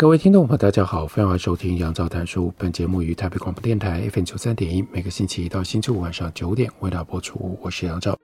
[0.00, 2.50] 各位听众朋友，大家好，欢迎收听杨照谈书。
[2.56, 7.58] 本节目于台北广播电台 FM 九三点一，每个星期一到星期五晚上九点为大家播出。
[7.60, 8.16] 我是杨照，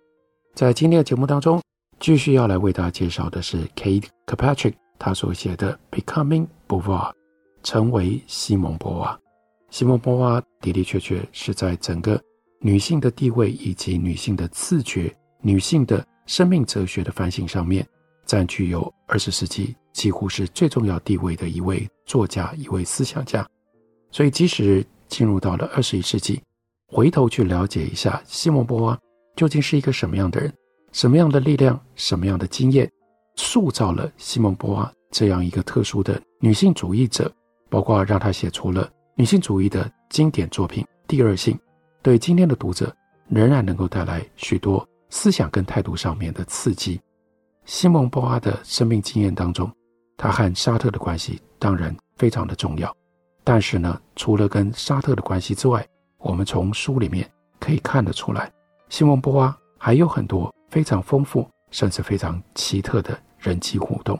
[0.55, 1.61] 在今天的节目当中，
[2.01, 7.11] 继续要来为大家介绍的是 Kate k p a t r i c k 他所写的《Becoming Beauvoir》，
[7.62, 9.21] 成为西蒙波娃。
[9.69, 12.19] 西蒙波娃的的确确是在整个
[12.59, 17.87] 女性的地位以及女性的自觉、女性的生命哲学的反省上面，
[18.24, 19.77] 占据有二十世纪。
[19.97, 23.49] 几乎是最重要地位的一位作家，一位思想家。
[24.13, 26.38] 所以，即使进入到了二十一世纪，
[26.87, 28.99] 回头去了解一下西蒙波娃
[29.37, 30.53] 究竟是一个什么样的人，
[30.93, 32.91] 什么样的力量，什么样的经验，
[33.37, 37.33] 塑造了西蒙波娃这样一个特殊的女性主义者，
[37.71, 41.55] 包括让她写出了女性主义的经典作品《第二性》，
[42.03, 42.95] 对今天的读者
[43.31, 47.01] 仍然能够带来许多思想跟态度上面的刺激。
[47.65, 49.69] 西蒙波娃的生命经验当中，
[50.17, 52.95] 他和沙特的关系当然非常的重要，
[53.45, 55.87] 但是呢，除了跟沙特的关系之外，
[56.19, 58.51] 我们从书里面可以看得出来，
[58.89, 64.19] 西蒙波娃还有很多非常丰富甚至非常奇特的人际互动。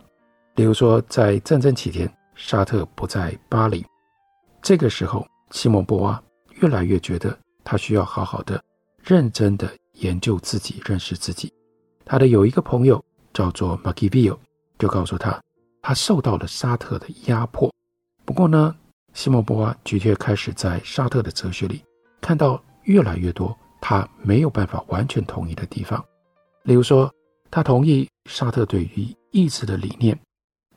[0.55, 3.85] 比如说，在战争期间，沙特不在巴黎，
[4.63, 6.23] 这个时候，西蒙波娃
[6.61, 8.63] 越来越觉得他需要好好的、
[9.03, 11.53] 认真的研究自己、认识自己。
[12.05, 13.03] 他的有一个朋友
[13.33, 14.37] 叫做马基维尔，
[14.79, 15.39] 就告诉他。
[15.87, 17.73] 他受到了沙特的压迫，
[18.25, 18.75] 不过呢，
[19.15, 21.81] 西蒙波娃的确开始在沙特的哲学里
[22.21, 26.05] 看到越来越多他没有办法完全同意的地方。
[26.65, 27.09] 例如说，
[27.53, 30.19] 他同意沙特对于意志的理念，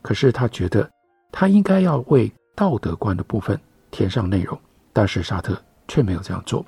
[0.00, 0.88] 可是他觉得
[1.32, 3.60] 他应该要为道德观的部分
[3.90, 4.56] 填上内容，
[4.92, 6.64] 但是沙特却没有这样做。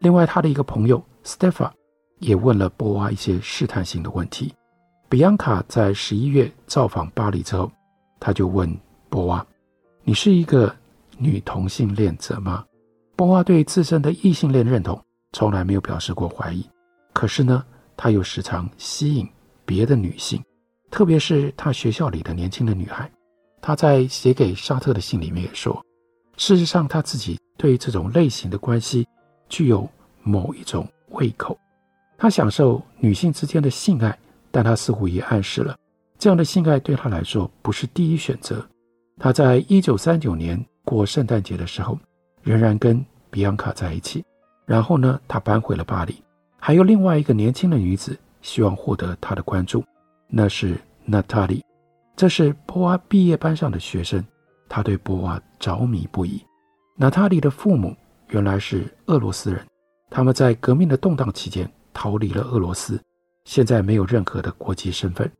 [0.00, 1.70] 另外，他的一个朋友 Stefan
[2.18, 4.52] 也问了波娃一些试探性的问题。
[5.10, 7.70] 比昂卡在十一月造访巴黎之后，
[8.20, 8.70] 他就问
[9.08, 9.44] 波娃
[10.04, 10.74] ：“你是一个
[11.16, 12.62] 女同性恋者吗？”
[13.16, 15.02] 波娃对自身的异性恋认同
[15.32, 16.62] 从来没有表示过怀疑，
[17.14, 17.64] 可是呢，
[17.96, 19.26] 他又时常吸引
[19.64, 20.44] 别的女性，
[20.90, 23.10] 特别是他学校里的年轻的女孩。
[23.62, 25.82] 他在写给沙特的信里面也说
[26.36, 29.08] ：“事实上，他自己对这种类型的关系
[29.48, 29.88] 具有
[30.22, 31.58] 某一种胃口，
[32.18, 34.16] 他享受女性之间的性爱。”
[34.50, 35.76] 但他似乎也暗示了，
[36.18, 38.64] 这样的性爱对他来说不是第一选择。
[39.18, 41.98] 他在一九三九年过圣诞节的时候，
[42.42, 44.24] 仍然跟比昂卡在一起。
[44.64, 46.22] 然后呢，他搬回了巴黎，
[46.58, 49.82] 还有另外一个年轻的女子希望获得他的关注，
[50.28, 51.64] 那是娜塔莉，
[52.14, 54.24] 这是波娃毕业班上的学生。
[54.68, 56.44] 他对波娃着迷不已。
[56.94, 57.96] 娜塔莉的父母
[58.28, 59.64] 原来是俄罗斯人，
[60.10, 63.00] 他们在革命的动荡期间逃离了俄罗斯。
[63.48, 65.32] 现在没有任何的国籍身份。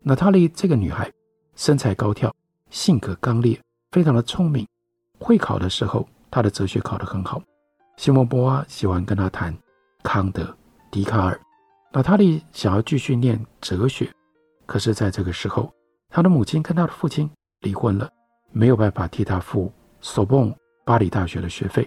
[0.00, 1.12] 娜塔莉这个女孩
[1.56, 2.34] 身材高挑，
[2.70, 3.60] 性格刚烈，
[3.90, 4.66] 非常的聪明。
[5.18, 7.42] 会考的时候，她的哲学考得很好。
[7.98, 9.54] 西蒙波娃喜欢跟她谈
[10.02, 10.56] 康德、
[10.90, 11.38] 笛卡尔。
[11.92, 14.10] 娜塔莉想要继续念哲学，
[14.64, 15.70] 可是在这个时候，
[16.08, 18.10] 她的母亲跟她的父亲离婚了，
[18.52, 20.50] 没有办法替她付索邦
[20.86, 21.86] 巴黎大学的学费，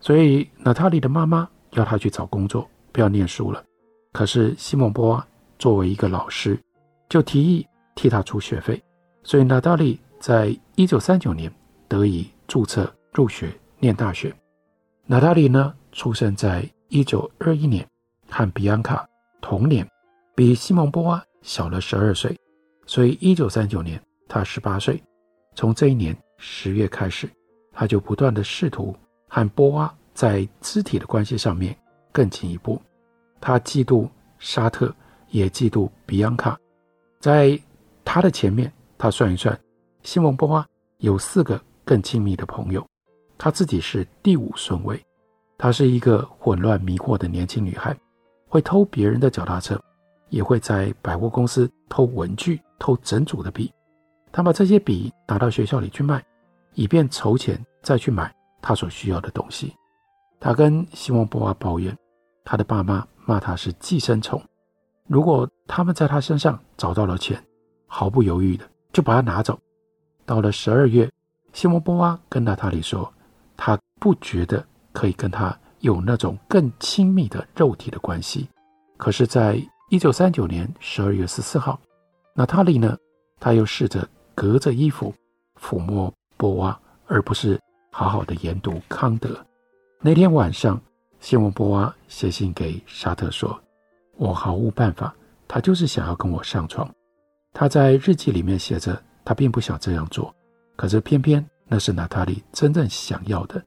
[0.00, 3.64] 所以娜塔莉的妈妈要她去找工作，不要念书了。
[4.12, 5.26] 可是西蒙波娃
[5.58, 6.58] 作为一个老师，
[7.08, 8.82] 就提议替他出学费，
[9.22, 11.52] 所以娜塔莉在一九三九年
[11.88, 14.34] 得以注册入学念大学。
[15.06, 17.86] 娜塔莉呢，出生在一九二一年，
[18.28, 19.06] 和比昂卡
[19.40, 19.88] 同年，
[20.34, 22.36] 比西蒙波娃小了十二岁，
[22.86, 25.02] 所以一九三九年她十八岁。
[25.54, 27.28] 从这一年十月开始，
[27.72, 28.96] 他就不断地试图
[29.28, 31.76] 和波娃在肢体的关系上面
[32.12, 32.80] 更进一步。
[33.40, 34.08] 他嫉妒
[34.38, 34.94] 沙特，
[35.30, 36.58] 也嫉妒比昂卡。
[37.18, 37.58] 在
[38.04, 39.58] 他的前面，他算一算，
[40.02, 40.66] 西蒙波娃
[40.98, 42.86] 有四个更亲密的朋友，
[43.38, 45.00] 他自己是第五顺位。
[45.62, 47.94] 她是一个混乱迷惑的年轻女孩，
[48.48, 49.78] 会偷别人的脚踏车，
[50.30, 53.70] 也会在百货公司偷文具、偷整组的笔。
[54.32, 56.24] 她把这些笔拿到学校里去卖，
[56.72, 59.76] 以便筹钱再去买她所需要的东西。
[60.40, 61.94] 她跟西蒙波娃抱怨，
[62.42, 63.06] 她的爸妈。
[63.30, 64.42] 骂他是寄生虫，
[65.06, 67.40] 如果他们在他身上找到了钱，
[67.86, 69.56] 毫不犹豫的就把他拿走。
[70.26, 71.08] 到了十二月，
[71.52, 73.08] 西蒙波娃跟娜塔莉说，
[73.56, 78.48] 他不觉得可以跟他有那种更亲密的肉体的关系。
[78.96, 81.78] 可是，在一九三九年十二月十四号，
[82.34, 82.98] 娜塔莉呢，
[83.38, 85.14] 她又试着隔着衣服
[85.56, 87.60] 抚摸波娃，而不是
[87.92, 89.38] 好好的研读康德。
[90.00, 90.80] 那天晚上，
[91.20, 93.58] 西蒙波娃写信给沙特说
[94.16, 95.14] ：“我毫无办法，
[95.46, 96.90] 他就是想要跟我上床。”
[97.52, 100.34] 他在日记里面写着，他并不想这样做，
[100.76, 103.62] 可是偏偏那是娜塔莉真正想要的。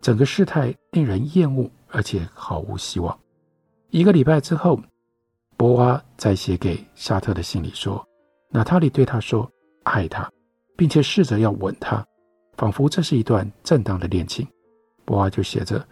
[0.00, 3.18] 整个事态令人厌恶，而且毫无希望。
[3.90, 4.80] 一个礼拜之后，
[5.56, 8.06] 波娃在写给沙特的信里说，
[8.50, 9.50] 娜塔莉对他说
[9.82, 10.30] 爱他，
[10.76, 12.04] 并且试着要吻他，
[12.56, 14.46] 仿佛这是一段正当的恋情。
[15.04, 15.84] 波娃就写着：“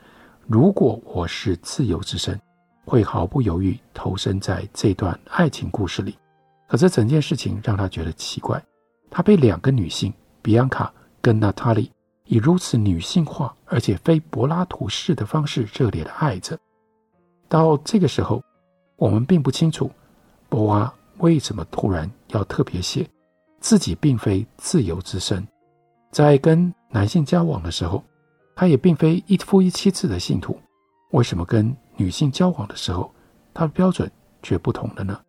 [0.49, 2.41] 如果我是自由之身，
[2.85, 6.17] 会毫不犹豫投身在这段爱情故事里。”
[6.69, 8.63] 可是整件事情让他觉得奇怪，
[9.11, 10.13] 他被两个女性
[10.43, 11.91] 比安卡跟娜塔莉
[12.25, 16.59] 以如此女性化而且非柏拉图式的方式热烈的爱着。
[17.49, 18.43] 到这个时候，
[18.97, 19.91] 我们并不清楚
[20.49, 23.09] 波娃为什么突然要特别写
[23.61, 25.47] 自己并非自由之身，
[26.13, 28.03] 在跟男性交往的时候，
[28.56, 30.58] 他也并非一夫一妻制的信徒，
[31.12, 33.12] 为什么跟女性交往的时候，
[33.53, 34.11] 他的标准
[34.43, 35.20] 却不同了呢？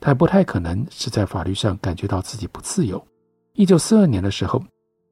[0.00, 3.00] 他不太可能是在法律上感觉到自己不自由。
[3.52, 4.60] 一九四二年的时候，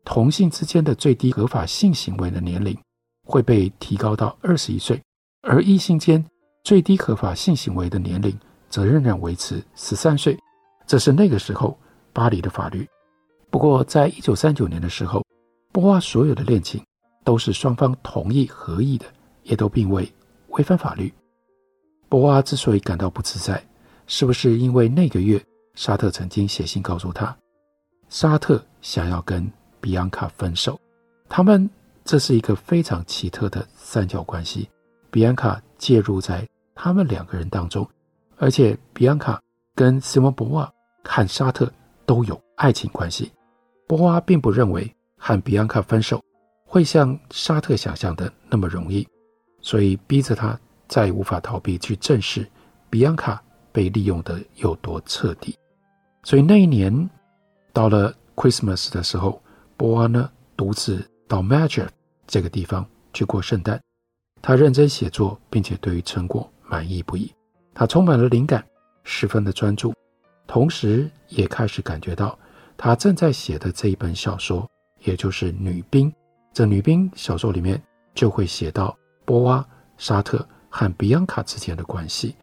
[0.04, 2.76] 同性之间的最低合法性行为的年龄
[3.24, 5.00] 会被提高到二十一岁，
[5.42, 6.24] 而异性间
[6.64, 8.36] 最低合法性行为的年龄
[8.68, 10.36] 则仍然维持十三岁。
[10.88, 11.78] 这是那个时候
[12.12, 12.84] 巴黎的法律。
[13.48, 15.24] 不过，在一九三九年的时候，
[15.70, 16.84] 波娃所有的恋情
[17.24, 19.06] 都是双方同意合意的，
[19.42, 20.10] 也都并未
[20.48, 21.12] 违反法律。
[22.08, 23.62] 波娃之所以感到不自在，
[24.06, 25.42] 是不是因为那个月
[25.74, 27.36] 沙特曾经写信告诉他，
[28.08, 29.50] 沙特想要跟
[29.80, 30.78] 比安卡分手？
[31.28, 31.68] 他们
[32.04, 34.68] 这是一个非常奇特的三角关系，
[35.10, 37.88] 比安卡介入在他们两个人当中，
[38.36, 39.40] 而且比安卡
[39.76, 40.72] 跟西蒙博娃
[41.04, 41.72] 和沙特
[42.04, 43.30] 都有爱情关系。
[43.86, 46.20] 波娃并不认为和比安卡分手
[46.70, 49.04] 会像沙特想象的那么容易，
[49.60, 50.56] 所以逼着他
[50.86, 52.46] 再无法逃避去正视
[52.88, 53.42] 比安卡。
[53.72, 55.56] 被利用的有多彻底，
[56.24, 57.08] 所以那一年
[57.72, 59.40] 到了 Christmas 的时候，
[59.76, 61.86] 波安呢独自到 Majer
[62.26, 63.80] 这个地方去过圣诞。
[64.42, 67.32] 他认真写作，并且对于成果满意不已。
[67.72, 68.66] 他充满了灵感，
[69.04, 69.94] 十分的专注，
[70.48, 72.36] 同时也开始感觉到
[72.76, 74.68] 他正在写的这一本小说，
[75.04, 76.10] 也就是《女兵》。
[76.52, 77.80] 这《女兵》小说里面
[78.14, 79.64] 就会写到波娃、
[79.96, 82.34] 沙特和比安卡之间的关系。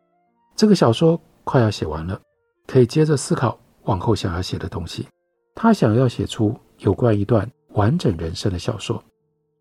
[0.56, 2.20] 这个小说快要写完了，
[2.66, 5.08] 可以接着思考往后想要写的东西。
[5.56, 9.04] 他想要写出有关一段完整人生的小说。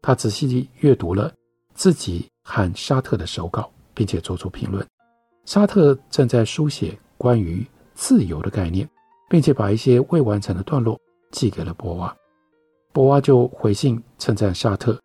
[0.00, 1.32] 他仔细地阅读了
[1.74, 4.86] 自己和沙特的手稿，并且做出评论。
[5.44, 8.88] 沙特正在书写关于自由的概念，
[9.28, 11.00] 并且把一些未完成的段落
[11.32, 12.14] 寄给了波娃。
[12.96, 14.98] 波娃就回信称赞沙特，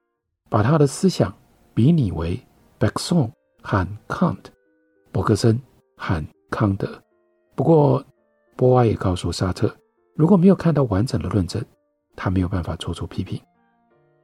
[0.49, 1.37] 把他的思想
[1.73, 2.39] 比拟为
[2.79, 3.29] 贝克松
[3.61, 4.49] 和康德、
[5.11, 5.61] 柏克森。
[5.97, 6.87] 和康德。
[7.53, 8.01] 不过，
[8.55, 9.69] 波娃也告诉沙特，
[10.15, 11.61] 如果没有看到完整的论证，
[12.15, 13.37] 他没有办法做出批评。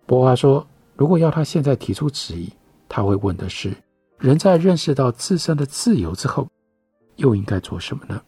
[0.06, 2.50] 波娃说，如果要他现在提出质疑，
[2.88, 3.76] 他会问的是：
[4.18, 6.48] 人在认识到自身的自由之后，
[7.18, 8.20] 又应该做什么呢？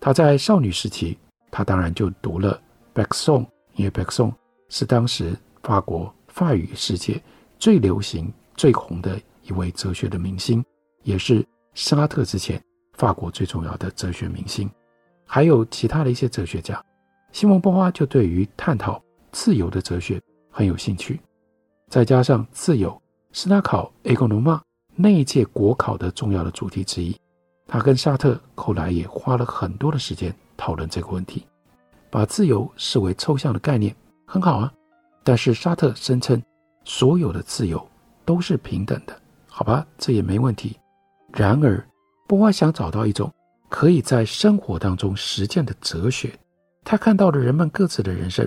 [0.00, 1.18] 他在少女时期，
[1.50, 2.58] 他当然就读了
[2.94, 4.32] 贝克松，因为贝克松
[4.68, 7.22] 是当时法国法语世界
[7.58, 10.64] 最流行、最红的一位哲学的明星，
[11.02, 11.46] 也是。
[11.74, 12.58] 沙特之前，
[12.94, 14.66] 法国最重要的哲学明星，
[15.26, 16.82] 还有其他的一些哲学家。
[17.32, 18.98] 西蒙波娃就对于探讨
[19.30, 20.18] 自由的哲学
[20.50, 21.20] 很有兴趣，
[21.90, 22.98] 再加上自由
[23.32, 24.62] 是他考 Économétrie
[24.94, 27.14] 那一届国考的重要的主题之一。
[27.66, 31.44] 他跟沙特后来也花了很多的时间讨论这个问题，
[32.08, 33.94] 把自由视为抽象的概念
[34.26, 34.72] 很好啊，
[35.22, 36.42] 但是沙特声称
[36.84, 37.88] 所有的自由
[38.24, 39.18] 都是平等的，
[39.48, 40.76] 好吧，这也没问题。
[41.32, 41.82] 然而，
[42.26, 43.32] 波娃想找到一种
[43.68, 46.36] 可以在生活当中实践的哲学。
[46.84, 48.46] 他看到了人们各自的人生，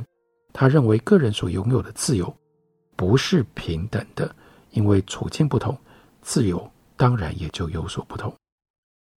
[0.54, 2.34] 他认为个人所拥有的自由
[2.96, 4.34] 不是平等的，
[4.72, 5.78] 因为处境不同，
[6.22, 8.34] 自由当然也就有所不同。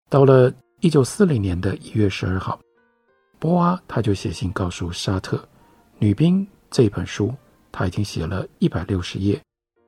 [0.09, 2.61] 到了一九四零年的一月十二号，
[3.38, 5.37] 波娃他就写信告诉沙特，
[6.02, 7.32] 《女兵》这本书
[7.71, 9.40] 他已经写了一百六十页，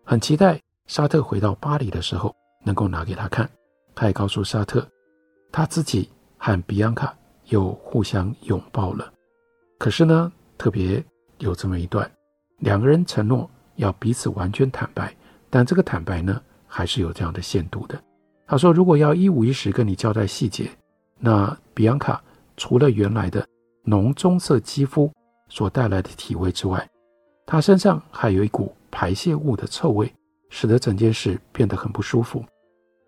[0.04, 2.32] 很期待沙特回到巴黎的时候
[2.64, 3.50] 能够拿给他看。
[3.96, 4.86] 他也告诉沙特，
[5.50, 7.12] 他自己和比安卡
[7.46, 9.12] 又互相拥抱了。
[9.76, 11.04] 可是呢，特别
[11.38, 12.08] 有这么一段，
[12.58, 15.12] 两个人承诺要彼此完全坦白，
[15.50, 18.00] 但这个坦白呢，还是有这样的限度的。
[18.46, 20.70] 他说，如果要一五一十跟你交代细节，
[21.18, 22.22] 那比安卡
[22.56, 23.44] 除了原来的
[23.82, 25.12] 浓棕色肌肤
[25.48, 26.88] 所带来的体味之外，
[27.46, 30.12] 他身上还有一股排泄物的臭味，
[30.48, 32.44] 使得整件事变得很不舒服。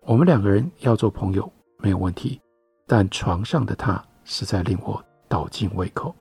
[0.01, 2.39] 我们两个人要做朋友没有问题，
[2.85, 6.15] 但床上的他实在令我倒尽胃口。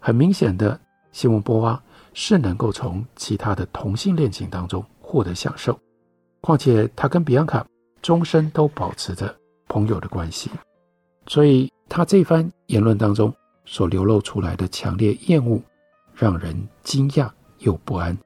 [0.00, 0.78] 很明显的，
[1.12, 1.80] 西蒙波娃
[2.12, 5.78] 是能够从其他的同性恋情当中获得享受，
[6.40, 7.64] 况且他跟比安卡
[8.02, 9.34] 终身都保持着
[9.68, 10.50] 朋友的关系，
[11.26, 13.32] 所以他这番言论当中
[13.64, 15.60] 所流露出来的强烈厌恶。
[16.16, 17.28] 让人惊讶
[17.58, 18.16] 又不安。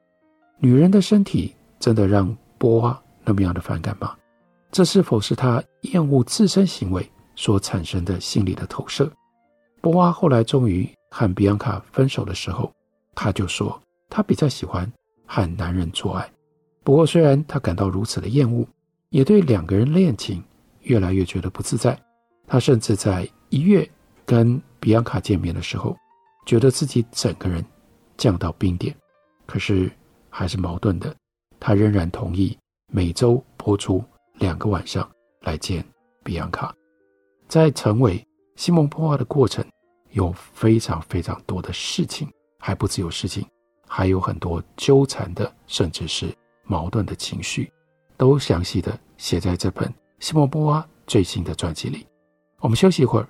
[0.59, 4.15] 女人的身体真的让波娃那么样的反感吗？
[4.71, 7.03] 这是否是他厌恶自身行为
[7.35, 9.11] 所产生的心理的投射？
[9.81, 12.71] 波娃后来终于和比安卡分手的时候，
[13.15, 14.91] 他就说他比较喜欢
[15.25, 16.29] 和男人做爱。
[16.83, 18.63] 不过，虽然他感到如此的厌恶，
[19.09, 20.43] 也对两个人恋情
[20.81, 21.99] 越来越觉得不自在。
[22.45, 23.89] 他甚至在一月
[24.29, 25.97] 跟比安卡见面的时候，
[26.45, 27.65] 觉得自己整个人。
[28.15, 28.93] 降到冰点，
[29.45, 29.89] 可是
[30.29, 31.15] 还是矛盾的。
[31.57, 32.55] 他仍然同意
[32.91, 35.09] 每周播出两个晚上
[35.39, 35.81] 来见
[36.21, 36.75] 比安卡。
[37.47, 38.21] 在成为
[38.57, 39.65] 西蒙波娃的过程，
[40.09, 43.47] 有非常非常多的事情，还不只有事情，
[43.87, 46.29] 还有很多纠缠的，甚至是
[46.65, 47.71] 矛盾的情绪，
[48.17, 52.05] 都详细的写在这本西蒙波娃最新的传记里。
[52.59, 53.29] 我们休息一会儿，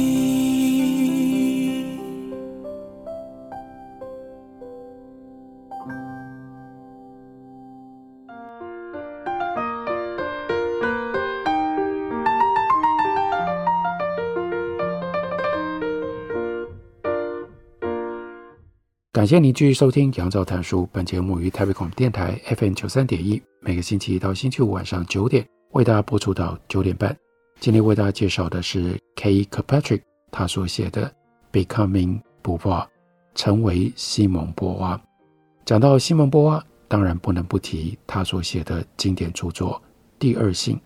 [19.31, 20.81] 谢您继续收听《杨照谈书》。
[20.91, 27.17] 本节目于台北广播电台 FM 九三点一，每个星期一到星期五晚上九点为大家播出到九点半。
[27.57, 29.45] 今天为大家介绍的是 K.
[29.45, 29.61] K.
[29.61, 30.01] Patrick
[30.33, 31.09] 他所写的
[31.65, 32.83] 《Becoming Beauvoir》，
[33.33, 35.01] 成为西蒙波娃。
[35.63, 39.81] 讲到西蒙波娃，当然不能不提他所写的经典著作
[40.19, 40.75] 《第二性》。《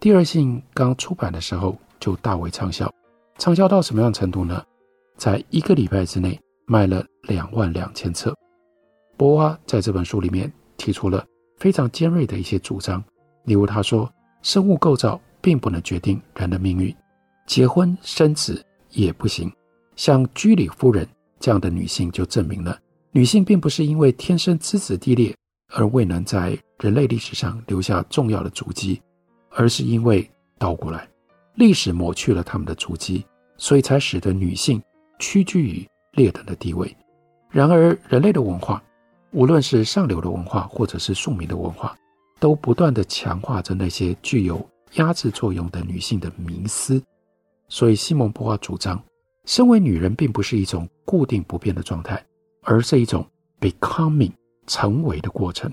[0.00, 2.90] 第二性》刚出版的时候就大为畅销，
[3.36, 4.64] 畅销到什么样程度呢？
[5.18, 6.40] 在一个礼拜之内。
[6.66, 8.34] 卖了两万两千册。
[9.16, 11.24] 波娃在这本书里面提出了
[11.58, 13.02] 非常尖锐的一些主张，
[13.44, 16.94] 例如他说，生物构造并不能决定人的命运，
[17.46, 19.50] 结婚生子也不行。
[19.96, 21.06] 像居里夫人
[21.38, 22.78] 这样的女性就证明了，
[23.12, 25.32] 女性并不是因为天生资质低劣
[25.72, 29.00] 而未能在人类历史上留下重要的足迹，
[29.50, 30.28] 而是因为
[30.58, 31.08] 倒过来，
[31.54, 33.24] 历史抹去了她们的足迹，
[33.56, 34.82] 所以才使得女性
[35.20, 35.86] 屈居于。
[36.14, 36.94] 劣等的地位。
[37.50, 38.82] 然而，人类的文化，
[39.30, 41.96] 无论是上流的文化，或者是庶民的文化，
[42.40, 47.02] 都不断地强化着那些具有压制作用的女性的迷思。
[47.68, 49.02] 所以，西蒙波娃主张，
[49.44, 52.24] 身为女人并不是一种固定不变的状态，
[52.62, 53.26] 而是一种
[53.60, 54.32] becoming
[54.66, 55.72] 成为的过程。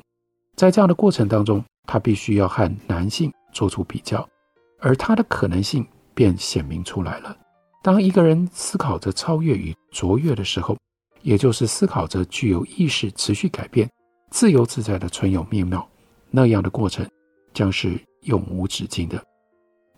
[0.56, 4.28] 在这样的过程当中，她必须要和男性做出比较，
[4.80, 7.36] 而她的可能性便显明出来了。
[7.84, 10.78] 当一个人思考着超越与卓越的时候，
[11.24, 13.90] 也就是思考着具有意识、持续改变、
[14.30, 15.88] 自由自在的存有面貌，
[16.30, 17.08] 那样的过程
[17.54, 19.24] 将是永无止境的。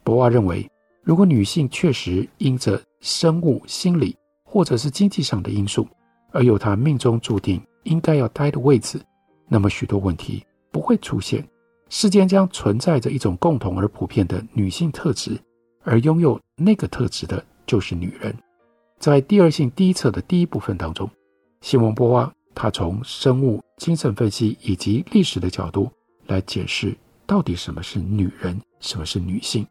[0.04, 0.66] 博娃认为，
[1.04, 5.86] 如果女性确实因着生物、心理或者是经济上的因素，
[6.32, 8.98] 而有她命中注定应该要待的位置，
[9.50, 11.46] 那么许多问题不会出现。
[11.90, 15.38] 世间将存在着一种共同而普遍的女性特质，
[15.84, 17.44] 而拥有那个特质的。
[17.66, 18.36] 就是女人，
[19.00, 21.10] 在第二性第一册的第一部分当中，
[21.62, 25.90] 西蒙波娃她从生物、精神分析以及历史的角度
[26.28, 29.66] 来解释到底什么是女人，什么是女性。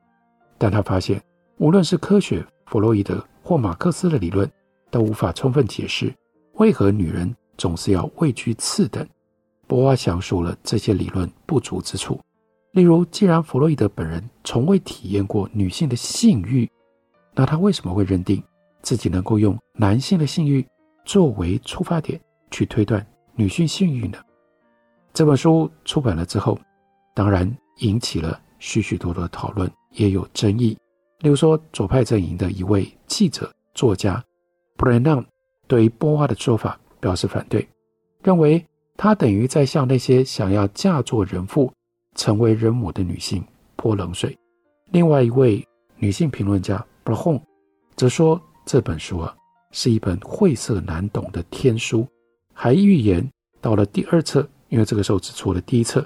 [0.58, 1.22] 但她发现，
[1.58, 4.50] 无论是科学、弗洛伊德或马克思的理论，
[4.90, 6.12] 都无法充分解释
[6.54, 9.06] 为何女人总是要位居次等。
[9.66, 12.20] 波娃详述了这些理论不足之处，
[12.72, 16.68] 例如，既然弗洛伊德本人从未体验过女性的性欲。
[17.34, 18.42] 那他为什么会认定
[18.82, 20.66] 自己能够用男性的性欲
[21.04, 22.20] 作为出发点
[22.50, 24.18] 去推断女性性欲呢？
[25.12, 26.58] 这本书出版了之后，
[27.14, 30.76] 当然引起了许许多多的讨论，也有争议。
[31.20, 34.22] 例如说，左派阵营的一位记者作家
[34.76, 35.24] 布雷纳
[35.66, 37.66] 对于波娃的说法表示反对，
[38.22, 38.64] 认为
[38.96, 41.72] 他等于在向那些想要嫁作人妇、
[42.16, 43.42] 成为人母的女性
[43.76, 44.36] 泼冷水。
[44.90, 45.64] 另外一位
[45.96, 47.40] 女性评论家布洪
[47.96, 49.34] 则说，这本书啊
[49.70, 52.06] 是一本晦涩难懂的天书，
[52.52, 53.28] 还预言
[53.60, 54.48] 到了第二册。
[54.68, 56.02] 因为这个时候只出了第一册，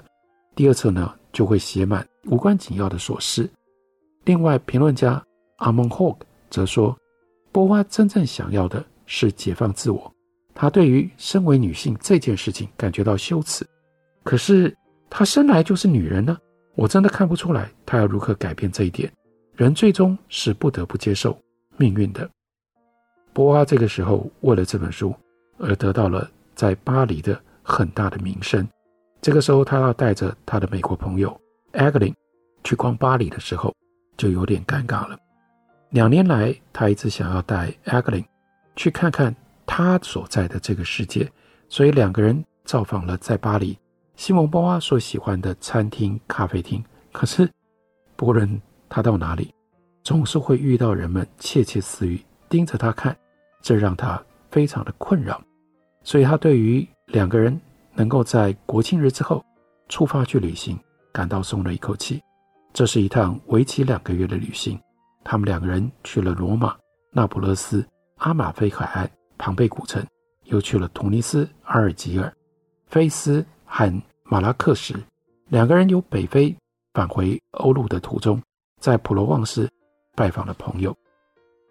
[0.53, 3.49] 第二册呢就会写满无关紧要的琐事。
[4.25, 5.23] 另外，评论家
[5.59, 6.93] 阿蒙霍克则说，
[7.53, 10.13] 波娃真正想要的是解放自我，
[10.53, 13.65] 她对于身为女性这件事情感觉到羞耻。
[14.25, 14.75] 可是
[15.09, 16.37] 她生来就是女人呢，
[16.75, 19.09] 我真的看不出来她要如何改变这一点。
[19.57, 21.37] 人最终是不得不接受
[21.75, 22.29] 命运的。
[23.33, 25.13] 波娃这个时候为了这本书
[25.57, 27.37] 而得到了在巴黎的。
[27.69, 28.65] 很大的名声。
[29.21, 31.37] 这个时候，他要带着他的美国朋友
[31.73, 32.15] 艾格琳
[32.63, 33.75] 去逛巴黎的时候，
[34.15, 35.19] 就有点尴尬了。
[35.89, 38.23] 两年来，他一直想要带艾格琳
[38.77, 39.35] 去看看
[39.65, 41.29] 他所在的这个世界，
[41.67, 43.77] 所以两个人造访了在巴黎
[44.15, 46.81] 西蒙波娃所喜欢的餐厅、咖啡厅。
[47.11, 47.51] 可是，
[48.15, 49.53] 不论他到哪里，
[50.03, 53.15] 总是会遇到人们窃窃私语，盯着他看，
[53.61, 55.41] 这让他非常的困扰。
[56.03, 57.59] 所以，他对于两个人
[57.93, 59.43] 能够在国庆日之后
[59.89, 60.79] 出发去旅行，
[61.11, 62.21] 感到松了一口气。
[62.73, 64.79] 这是一趟为期两个月的旅行。
[65.23, 66.77] 他们两个人去了罗马、
[67.11, 67.85] 那不勒斯、
[68.17, 70.05] 阿马菲海岸、庞贝古城，
[70.45, 72.33] 又去了突尼斯、阿尔及尔、
[72.85, 74.93] 菲斯和马拉克什。
[75.49, 76.55] 两个人由北非
[76.93, 78.41] 返回欧陆的途中，
[78.79, 79.69] 在普罗旺斯
[80.15, 80.95] 拜访了朋友。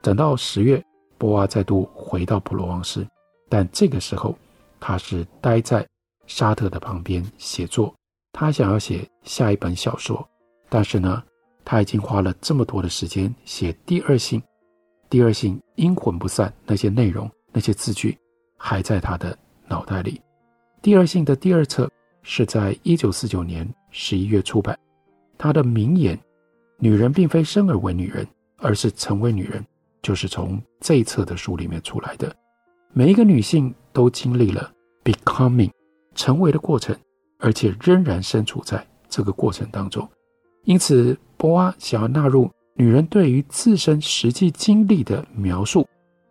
[0.03, 0.83] 等到十月，
[1.19, 3.07] 波娃再度回到普罗旺斯，
[3.49, 4.37] 但这个时候。
[4.79, 5.85] 他是待在
[6.27, 7.93] 沙特的旁边写作，
[8.31, 10.25] 他想要写下一本小说，
[10.69, 11.25] 但是呢，
[11.65, 14.41] 他已经花了这么多的时间写第二性，
[15.09, 18.17] 第二性阴魂不散，那些内容、那些字句
[18.59, 20.21] 还在他的脑袋里。
[20.83, 21.91] 第二性的第二册
[22.23, 24.79] 是在一九四九年十一月出版，
[25.39, 26.17] 他的名言
[26.79, 28.27] “女人并非生而为女人，
[28.59, 29.65] 而是成为女人”，
[30.03, 32.35] 就是从这一册的书里面出来的。
[32.93, 34.73] 每一个女性都经历了
[35.05, 35.71] becoming
[36.15, 36.97] 成为的过程，
[37.39, 40.09] 而且仍然身处在这个过程当中。
[40.65, 45.87] 因此，波娃想要纳入女人对于自身实际经历的描述，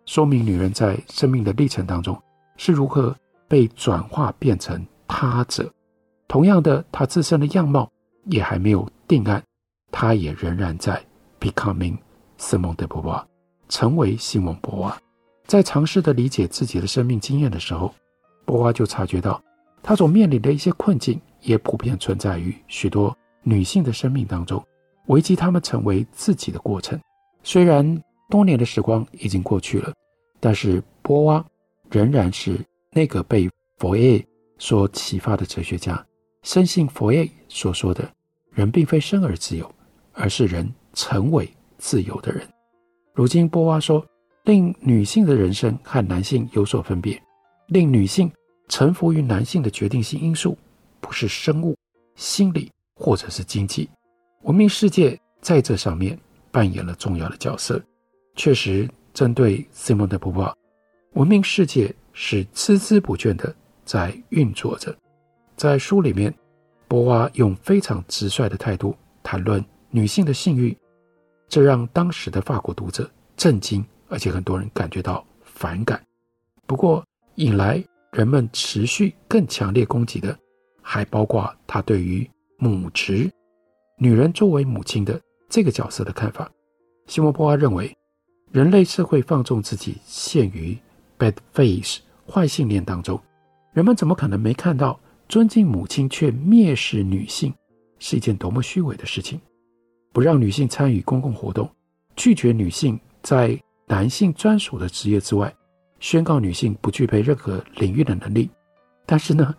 [0.05, 2.19] 说明女人在生命的历程当中
[2.57, 3.15] 是如何
[3.47, 5.71] 被转化变成他者。
[6.27, 7.89] 同样的，她自身的样貌
[8.25, 9.43] 也还没有定案，
[9.97, 11.01] 他也仍然在
[11.39, 11.97] becoming
[12.37, 13.23] Simon de Beauvoir，
[13.69, 14.97] 成为西蒙波娃。
[15.47, 17.95] 在尝试的理解自己的生命经验的时候，
[18.43, 19.41] 波娃就察觉到，
[19.81, 24.61] 他所面临的一些困境也普遍存在于许多女性的生命当中，
[25.05, 26.99] 危及她们成为自己的过程。
[27.41, 29.93] 虽然多年的时光已经过去了，
[30.41, 31.45] 但是波娃
[31.89, 32.59] 仍然是
[32.91, 34.21] 那个被佛耶
[34.57, 36.05] 所启发的哲学家，
[36.43, 38.11] 深信佛耶所说的
[38.51, 39.71] “人并非生而自由，
[40.15, 41.47] 而是人成为
[41.77, 42.47] 自由的人”。
[43.13, 44.05] 如今，波娃说。
[44.45, 47.19] 令女性的人生和男性有所分别，
[47.69, 48.31] 令女性
[48.67, 50.55] 臣服于男性的决定性因素，
[51.01, 51.75] 不是生物、
[52.13, 53.89] 心理或者是经济。
[54.43, 56.15] 文明世界在这上面
[56.51, 57.83] 扮演了重要的角色。
[58.35, 60.53] 确实，针对 Simon de Beauvoir，
[61.13, 63.51] 文明世界是孜孜不倦地
[63.83, 64.95] 在运作着。
[65.57, 66.31] 在书里面，
[66.87, 70.77] 波娃用非常直率的态度谈论女性的性欲，
[71.47, 73.81] 这让当时的法国读者震惊。
[74.09, 76.03] 而且很多人感觉到反感，
[76.67, 77.01] 不过
[77.35, 77.81] 引来
[78.11, 80.37] 人们持续更强烈攻击的，
[80.81, 83.31] 还包括他对于母职、
[83.97, 86.51] 女人作为母亲的这个角色的看法。
[87.07, 87.95] 西蒙波娃认为，
[88.51, 90.77] 人类社会放纵自己，陷于
[91.17, 93.17] bad faith 坏信念当中，
[93.71, 97.53] 人们怎么可能没看到尊敬母亲却蔑视女性
[97.97, 99.39] 是一件多么虚伪的事情？
[100.15, 101.69] 不让女性参与公共活动，
[102.15, 105.53] 拒绝女性在男性专属的职业之外，
[105.99, 108.49] 宣告女性不具备任何领域的能力。
[109.05, 109.53] 但是呢，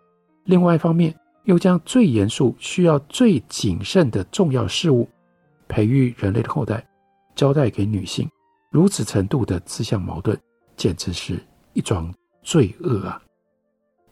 [0.45, 1.15] 另外一方面
[1.45, 5.07] 又将最严肃、需要最谨慎的重要事务——
[5.69, 6.83] 培育人类的后代，
[7.35, 8.27] 交代给女性，
[8.71, 10.35] 如此程度的自相矛盾，
[10.75, 11.39] 简直是
[11.75, 12.11] 一桩
[12.43, 13.21] 罪恶啊！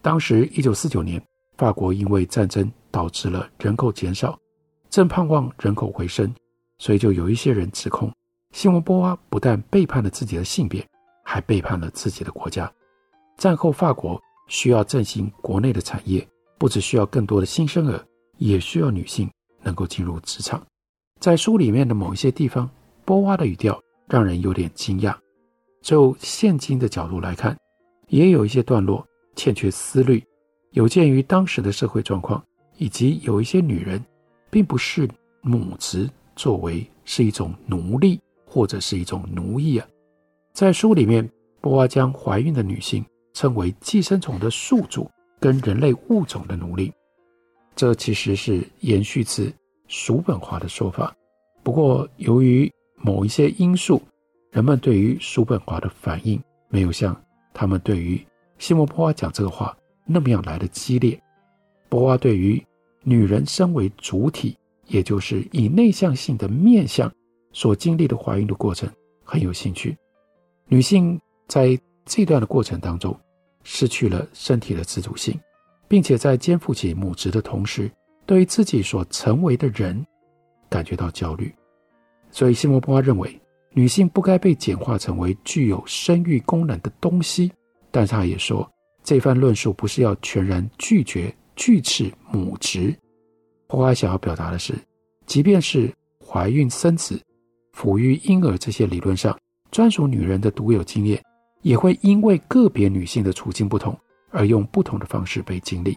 [0.02, 1.18] 当时，一九四九年，
[1.57, 4.38] 法国因为战争导致了人口减少，
[4.94, 6.33] 正盼望人口回升，
[6.78, 8.09] 所以就有一些人指控。
[8.52, 10.87] 西蒙波娃不但背叛了自己的性别，
[11.24, 12.72] 还背叛了自己的国家。
[13.37, 16.24] 战后法国需要振兴国内的产业，
[16.59, 18.00] 不只需要更多的新生儿，
[18.38, 19.28] 也需要女性
[19.64, 20.64] 能够进入职场。
[21.18, 22.70] 在书里面的某一些地方，
[23.04, 23.76] 波娃的语调
[24.07, 25.12] 让人有点惊讶。
[25.83, 27.59] 就现今的角度来看，
[28.07, 29.04] 也有一些段落
[29.35, 30.22] 欠缺思虑，
[30.70, 32.40] 有鉴于当时的社会状况，
[32.76, 34.00] 以及有一些女人
[34.54, 35.10] 并不是
[35.42, 38.20] 母职作为是一种奴隶。
[38.46, 39.88] 或者是一种奴役啊，
[40.52, 41.28] 在书里面，
[41.60, 46.92] 波娃将怀孕的女性称为寄生虫的宿主跟人类物种的奴隶，
[47.74, 49.52] 这其实是延续自
[49.88, 51.12] 叔本华的说法。
[51.64, 54.00] 不过，由于某一些因素，
[54.52, 57.20] 人们对于叔本华的反应没有像
[57.52, 58.24] 他们对于
[58.58, 61.20] 西蒙波娃讲这个话那么样来的激烈。
[61.88, 62.64] 波娃对于
[63.04, 64.56] 女人身为主体，
[64.88, 67.12] 也就是以内向性的面向。
[67.56, 68.90] 所经历的怀孕的过程
[69.22, 69.96] 很有兴趣，
[70.66, 73.16] 女性在这段的过程当中
[73.62, 75.38] 失去了身体的自主性，
[75.86, 77.88] 并且在肩负起母职的同时，
[78.26, 80.04] 对于自己所成为的人
[80.68, 81.54] 感觉到焦虑。
[82.32, 83.40] 所以，西摩波娃认为
[83.70, 87.52] 女性不该被简化成为具有生育功能的东西，
[87.92, 88.68] 但是他也说
[89.04, 92.94] 这番论述不是要全然拒绝、锯齿母职。
[93.66, 94.74] 波娃想要表达的是，
[95.26, 95.92] 即便是
[96.24, 97.20] 怀孕生子。
[97.76, 99.36] 抚育婴儿这些理论上
[99.72, 101.20] 专属女人的独有经验，
[101.62, 103.98] 也会因为个别女性的处境不同
[104.30, 105.92] 而用不同的方式被经历。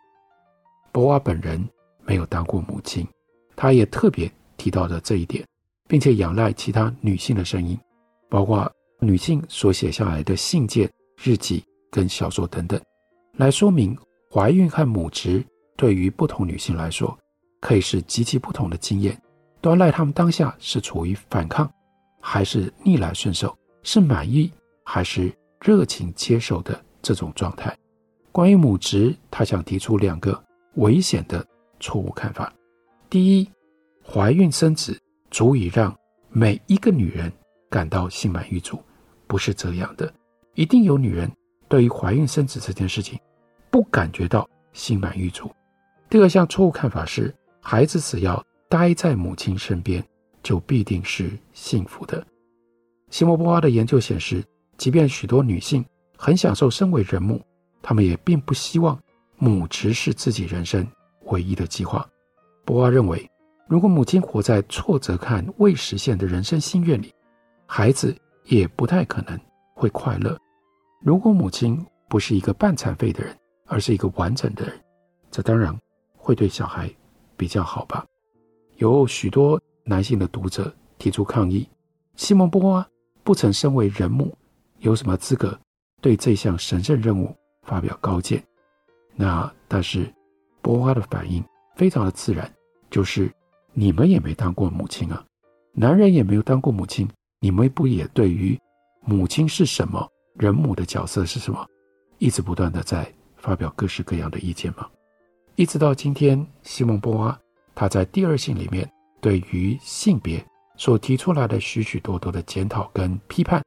[0.91, 1.63] 波娃本人
[2.03, 3.07] 没有当过母亲，
[3.55, 5.45] 她也特别提到了这一点，
[5.87, 7.77] 并且仰赖其他女性的声音，
[8.27, 8.67] 包括
[8.99, 10.89] 女性所写下来的信件、
[11.21, 12.81] 日记跟小说等等，
[13.33, 13.95] 来说明
[14.37, 15.43] 怀孕和母职
[15.75, 17.17] 对于不同女性来说
[17.59, 19.19] 可以是极其不同的经验。
[19.61, 21.67] 端赖她们当下是处于反抗，
[22.21, 24.51] 还是逆来顺受，是满意
[24.85, 27.75] 还是热情接受的这种状态。
[28.31, 30.39] 关于母职，他想提出两个
[30.75, 31.43] 危险的
[31.79, 32.53] 错误看法：
[33.09, 33.49] 第一，
[34.05, 34.95] 怀孕生子
[35.31, 35.91] 足以让
[36.29, 37.33] 每一个女人
[37.71, 38.79] 感到心满意足，
[39.25, 40.13] 不是这样的。
[40.53, 41.27] 一定有女人
[41.67, 43.19] 对于怀孕生子这件事情
[43.69, 45.51] 不感觉到心满意足。
[46.09, 50.03] 第二项错误看法是，孩子只要待在母亲身边，
[50.41, 52.25] 就必定是幸福的。
[53.09, 54.43] 西摩波娃的研究显示，
[54.77, 55.85] 即便许多女性
[56.17, 57.41] 很享受身为人母，
[57.81, 58.99] 她们也并不希望
[59.37, 60.85] 母职是自己人生
[61.25, 62.07] 唯一的计划。
[62.65, 63.29] 波娃认为，
[63.67, 67.13] 如果母亲活在挫折感未实现的人生心愿里，
[67.65, 69.39] 孩子也不太可能
[69.73, 70.37] 会快乐。
[71.01, 73.35] 如果母亲不是一个半残废的人，
[73.67, 74.73] 而是一个完整的人，
[75.29, 75.77] 这当然
[76.15, 76.89] 会对小孩
[77.35, 78.05] 比较好吧。
[78.77, 81.67] 有许多男性的读者提出抗议：
[82.15, 82.87] 西蒙波娃
[83.23, 84.35] 不曾身为人母，
[84.79, 85.57] 有什么资格
[86.01, 88.43] 对这项神圣任务发表高见？
[89.15, 90.11] 那但是
[90.61, 91.43] 波娃的反应
[91.75, 92.51] 非常的自然，
[92.89, 93.31] 就是
[93.73, 95.25] 你们也没当过母亲啊，
[95.73, 97.07] 男人也没有当过母亲，
[97.39, 98.59] 你们不也对于
[99.01, 101.65] 母亲是什么、人母的角色是什么，
[102.19, 103.11] 一直不断的在
[103.47, 104.85] 发表各式各样的意见吗？
[105.55, 107.39] 一直到今天，西蒙波娃。
[107.73, 113.63] 他在第二性里面对于性别所提出来的许许多多的检讨跟批判，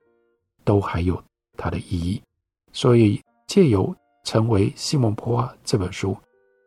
[0.64, 1.22] 都还有
[1.56, 2.20] 它的意义。
[2.74, 6.14] 所以借由成为西蒙波娃这本书，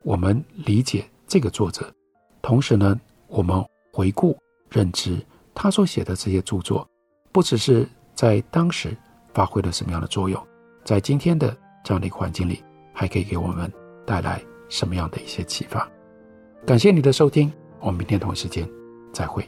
[0.02, 1.94] 我们理解这个作者，
[2.42, 4.36] 同时呢，我们回顾
[4.72, 5.24] 认知
[5.54, 6.88] 他所写的这些著作，
[7.32, 8.98] 不只是在当时
[9.36, 10.44] 发挥了什么样的作用，
[10.84, 13.72] 在今天的这样的一个环境里，还可以给我们
[14.06, 15.90] 带来什么样的一些启发。
[16.66, 17.52] 感谢你的收听，
[17.82, 18.66] 我们明天同一时间
[19.12, 19.44] 再会。